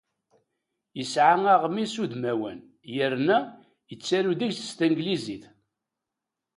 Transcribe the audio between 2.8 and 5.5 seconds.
yerna yettaru deg-s s tanglizit.